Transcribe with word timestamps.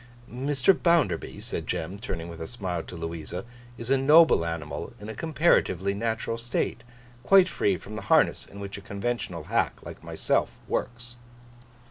'Mr. 0.27 0.73
Bounderby,' 0.73 1.39
said 1.41 1.67
Jem, 1.67 1.99
turning 1.99 2.27
with 2.27 2.41
a 2.41 2.47
smile 2.47 2.81
to 2.81 2.95
Louisa, 2.97 3.45
'is 3.77 3.91
a 3.91 3.99
noble 3.99 4.43
animal 4.43 4.93
in 4.99 5.09
a 5.09 5.13
comparatively 5.13 5.93
natural 5.93 6.39
state, 6.39 6.83
quite 7.21 7.47
free 7.47 7.77
from 7.77 7.95
the 7.97 8.01
harness 8.09 8.47
in 8.47 8.59
which 8.59 8.79
a 8.79 8.81
conventional 8.81 9.43
hack 9.43 9.73
like 9.83 10.03
myself 10.03 10.57
works. 10.67 11.17